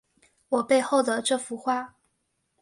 [0.49, 1.95] 我背后的这幅画